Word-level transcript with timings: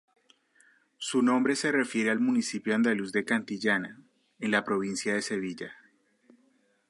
Su 0.97 1.21
nombre 1.21 1.55
se 1.55 1.71
refiere 1.71 2.09
al 2.09 2.19
municipio 2.19 2.73
andaluz 2.73 3.11
de 3.11 3.23
Cantillana, 3.23 4.01
en 4.39 4.49
la 4.49 4.63
provincia 4.63 5.13
de 5.13 5.21
Sevilla. 5.21 5.75